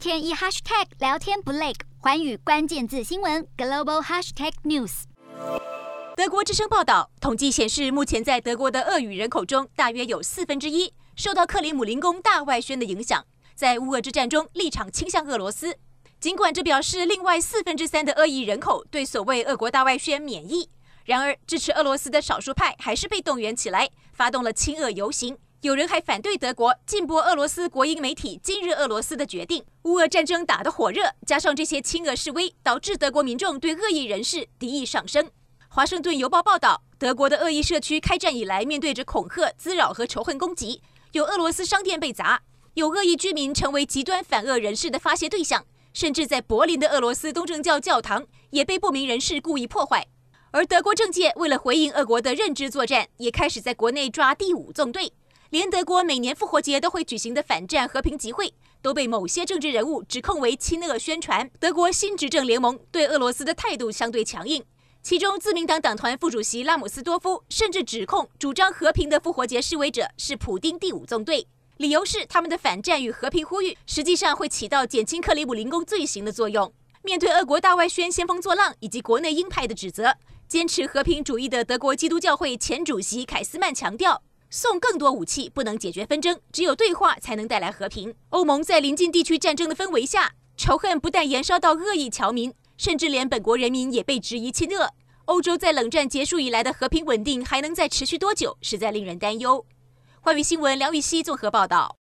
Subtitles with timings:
[0.00, 5.02] 天一 hashtag 聊天不累，环宇关键字新闻 global hashtag news。
[6.16, 13.22] 德国之声报道，统计显示，目前在德国的俄语人口中，大约有四分之一受到克里姆林宫大外宣的影响，
[13.54, 15.76] 在乌俄之战中立场倾向俄罗斯。
[16.18, 20.70] 尽管这表示另外四分之三的俄裔人口对所谓俄国大外宣免疫，
[21.04, 25.36] 然而支持俄罗斯的少数派还是被动员起来，发动了亲俄游行。
[25.62, 29.62] 有人还反对德国禁播俄罗斯国营媒体《今日俄罗斯》的决定。
[29.82, 35.30] 乌俄战争打得火热，加上这些亲俄示威，导致德国民众对恶意人士敌意上升。
[35.68, 40.80] 华盛顿邮报报道，德国的恶意社区开战以来，面对着恐吓、滋扰和仇恨攻击，
[41.12, 42.40] 有俄罗斯商店被砸，
[42.72, 45.66] 有恶意居民成为极端反俄人士的发泄对象。
[45.92, 50.06] 甚至在柏林的俄罗斯东正教教堂也被不明人士故意破坏，
[50.52, 55.12] 而德国政界为了回应俄国的认知作战，也开始在国内抓第五纵队。
[55.50, 61.50] 连德国每年复活节都会举行的反战和平集会，都被某些政治人物指控为亲俄宣传。
[61.58, 64.64] 德国新执政联盟对俄罗斯的态度相对强硬，
[65.02, 71.48] 其中自民党党团副主席拉姆斯多夫甚至指控主张和平的复活节示威者是普丁第五纵队。
[71.78, 76.72] 理由是他们的反战与和平呼吁，实际上会起到减轻克里姆林宫罪行的作用。
[77.02, 80.14] 面对俄国大外宣兴风作浪以及国内鹰派的指责，
[80.46, 88.14] 坚持和平主义的德国基督教会前主席凯斯曼强调，送更多武器不能解决纷争，只有对话才能带来和平。
[88.30, 94.92] 欧盟在邻近地区战争的氛围下，仇恨不但延烧到恶意侨民，甚至连本国人民也被质疑亲恶。
[95.26, 99.64] 欧洲在冷战结束以来的和平稳定还能再持续多久，实在令人担忧。
[100.20, 101.99] 华语新闻梁雨熙综合报道。